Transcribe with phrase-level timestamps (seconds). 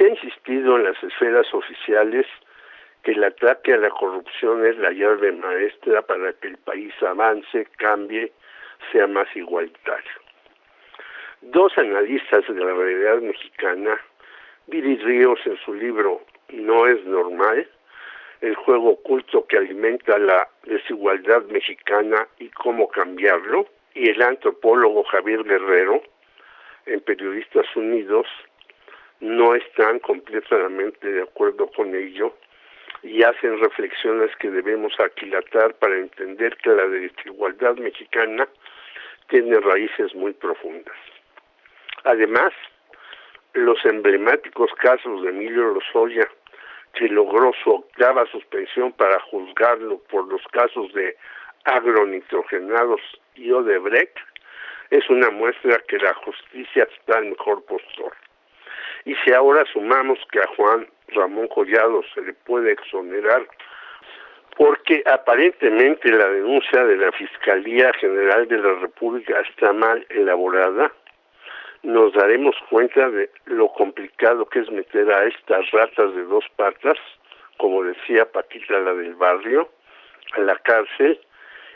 [0.00, 2.24] Se ha insistido en las esferas oficiales
[3.02, 7.66] que el ataque a la corrupción es la llave maestra para que el país avance,
[7.76, 8.32] cambie,
[8.90, 10.10] sea más igualitario.
[11.42, 14.00] Dos analistas de la realidad mexicana,
[14.68, 17.68] Viri Ríos en su libro No es normal,
[18.40, 25.44] el juego oculto que alimenta la desigualdad mexicana y cómo cambiarlo, y el antropólogo Javier
[25.44, 26.02] Guerrero,
[26.86, 28.26] en Periodistas Unidos,
[29.20, 32.34] no están completamente de acuerdo con ello
[33.02, 38.48] y hacen reflexiones que debemos aquilatar para entender que la desigualdad mexicana
[39.28, 40.96] tiene raíces muy profundas.
[42.04, 42.52] Además,
[43.52, 46.28] los emblemáticos casos de Emilio Lozoya,
[46.94, 51.16] que logró su octava suspensión para juzgarlo por los casos de
[51.64, 53.00] agronitrogenados
[53.34, 54.16] y Odebrecht,
[54.90, 58.12] es una muestra que la justicia está en mejor postor.
[59.04, 63.46] Y si ahora sumamos que a Juan Ramón Collado se le puede exonerar
[64.60, 70.92] porque aparentemente la denuncia de la Fiscalía General de la República está mal elaborada,
[71.82, 76.98] nos daremos cuenta de lo complicado que es meter a estas ratas de dos patas,
[77.56, 79.70] como decía Paquita la del barrio,
[80.32, 81.18] a la cárcel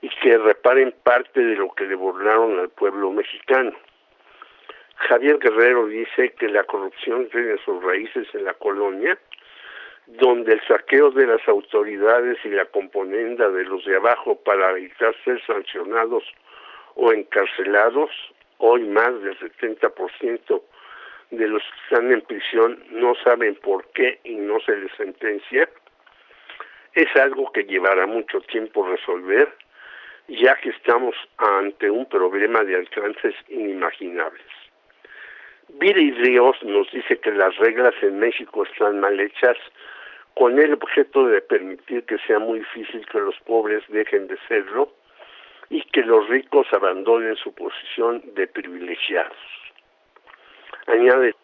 [0.00, 3.72] y que reparen parte de lo que le burlaron al pueblo mexicano.
[5.08, 9.18] Javier Guerrero dice que la corrupción tiene sus raíces en la colonia,
[10.06, 15.14] donde el saqueo de las autoridades y la componenda de los de abajo para evitar
[15.24, 16.24] ser sancionados
[16.96, 18.10] o encarcelados,
[18.58, 20.62] hoy más del 70%
[21.30, 25.68] de los que están en prisión no saben por qué y no se les sentencia,
[26.92, 29.48] es algo que llevará mucho tiempo resolver,
[30.28, 34.59] ya que estamos ante un problema de alcances inimaginables.
[35.78, 39.56] Viri Ríos nos dice que las reglas en México están mal hechas
[40.34, 44.92] con el objeto de permitir que sea muy difícil que los pobres dejen de serlo
[45.68, 49.36] y que los ricos abandonen su posición de privilegiados.
[50.86, 51.34] Añade,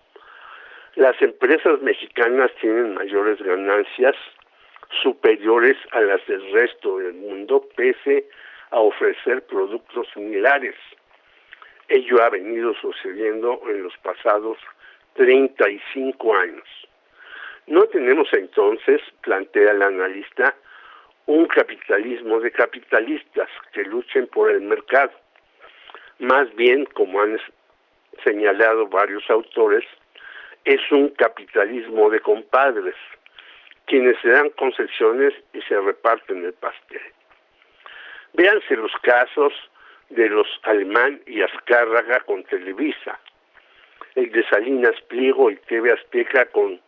[0.97, 4.17] las empresas mexicanas tienen mayores ganancias
[5.03, 8.29] superiores a las del resto del mundo pese
[8.71, 10.75] a ofrecer productos similares
[11.89, 14.59] Ello ha venido sucediendo en los pasados
[15.15, 16.69] 35 años.
[17.67, 20.55] No tenemos entonces, plantea el analista,
[21.27, 25.13] un capitalismo de capitalistas que luchen por el mercado.
[26.19, 27.39] Más bien, como han
[28.25, 29.85] señalado varios autores,
[30.65, 32.95] es un capitalismo de compadres,
[33.87, 37.03] quienes se dan concesiones y se reparten el pastel.
[38.33, 39.53] Véanse los casos
[40.11, 43.19] de los Alemán y Azcárraga con Televisa,
[44.15, 46.81] el de Salinas Pliego y TV Azteca con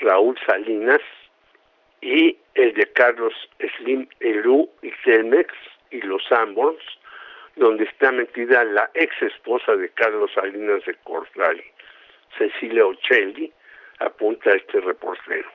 [0.00, 1.00] Raúl Salinas
[2.00, 3.34] y el de Carlos
[3.78, 5.52] Slim Elú y Telmex
[5.90, 6.82] y los Sanborns,
[7.56, 11.64] donde está metida la ex esposa de Carlos Salinas de Cortali,
[12.36, 13.52] Cecilia Ocelli,
[14.00, 15.48] apunta este reportero.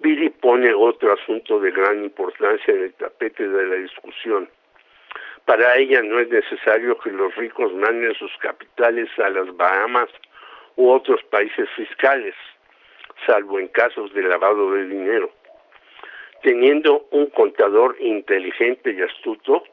[0.00, 4.48] Billy pone otro asunto de gran importancia en el tapete de la discusión,
[5.52, 10.08] para ella no es necesario que los ricos manden sus capitales a las Bahamas
[10.76, 12.34] u otros países fiscales,
[13.26, 15.30] salvo en casos de lavado de dinero.
[16.42, 19.64] Teniendo un contador inteligente y astuto,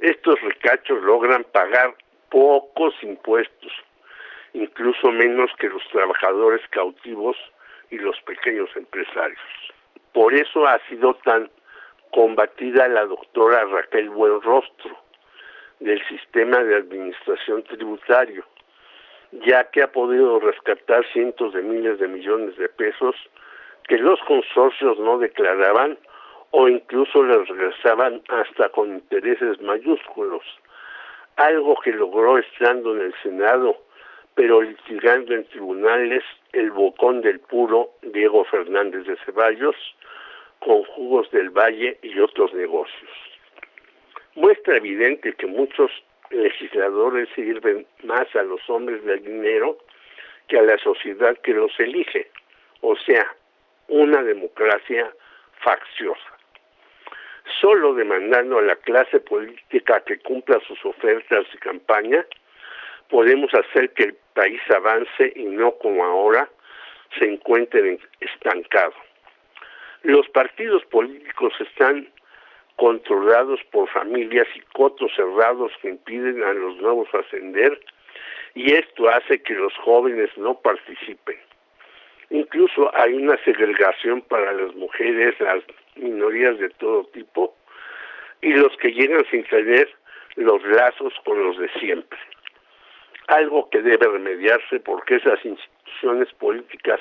[0.00, 1.94] estos ricachos logran pagar
[2.28, 3.72] pocos impuestos,
[4.52, 7.36] incluso menos que los trabajadores cautivos
[7.88, 9.38] y los pequeños empresarios.
[10.12, 11.48] Por eso ha sido tan
[12.10, 15.03] combatida la doctora Raquel Buenrostro
[15.80, 18.44] del sistema de administración tributario,
[19.32, 23.16] ya que ha podido rescatar cientos de miles de millones de pesos
[23.88, 25.98] que los consorcios no declaraban
[26.50, 30.42] o incluso les regresaban hasta con intereses mayúsculos,
[31.36, 33.76] algo que logró estando en el Senado,
[34.34, 39.76] pero litigando en tribunales el bocón del puro Diego Fernández de Ceballos,
[40.60, 43.33] con jugos del valle y otros negocios.
[44.34, 45.90] Muestra evidente que muchos
[46.30, 49.78] legisladores sirven más a los hombres del dinero
[50.48, 52.30] que a la sociedad que los elige,
[52.80, 53.34] o sea,
[53.88, 55.10] una democracia
[55.60, 56.34] facciosa.
[57.60, 62.24] Solo demandando a la clase política que cumpla sus ofertas y campaña,
[63.08, 66.48] podemos hacer que el país avance y no como ahora
[67.18, 68.94] se encuentre estancado.
[70.02, 72.08] Los partidos políticos están
[72.76, 77.80] controlados por familias y cotos cerrados que impiden a los nuevos ascender
[78.54, 81.36] y esto hace que los jóvenes no participen.
[82.74, 85.62] México hay una segregación para las mujeres, las
[85.96, 87.54] minorías de todo tipo,
[88.40, 89.88] y los que llegan sin tener
[90.36, 92.18] los lazos con los de siempre.
[93.28, 97.00] Algo que debe remediarse porque esas instituciones políticas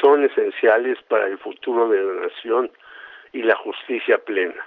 [0.00, 2.70] son esenciales para el futuro de la nación
[3.32, 4.66] y la justicia plena.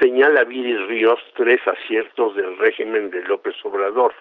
[0.00, 4.12] Señala Viri Ríos tres aciertos del régimen de López Obrador.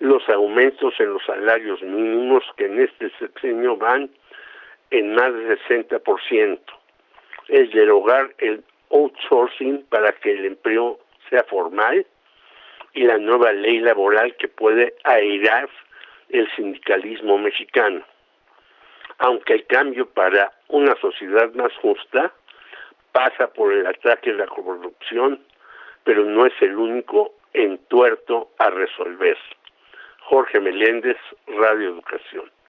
[0.00, 4.10] Los aumentos en los salarios mínimos que en este sexenio van
[4.90, 6.58] en más del 60%.
[7.48, 10.98] El derogar el outsourcing para que el empleo
[11.30, 12.04] sea formal
[12.92, 15.68] y la nueva ley laboral que puede airar
[16.30, 18.04] el sindicalismo mexicano.
[19.18, 22.32] Aunque el cambio para una sociedad más justa
[23.16, 25.40] pasa por el ataque a la corrupción,
[26.04, 29.38] pero no es el único entuerto a resolver.
[30.20, 31.16] Jorge Meléndez,
[31.46, 32.50] Radio Educación.